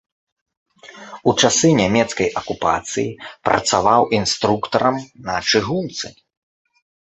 [1.31, 3.13] У часы нямецкай акупацыі
[3.49, 4.95] працаваў інструктарам
[5.31, 6.07] на чыгунцы.